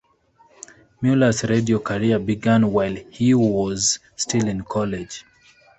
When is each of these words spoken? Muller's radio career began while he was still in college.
Muller's 0.99 1.43
radio 1.43 1.77
career 1.77 2.17
began 2.17 2.73
while 2.73 2.95
he 3.11 3.35
was 3.35 3.99
still 4.15 4.47
in 4.47 4.63
college. 4.63 5.23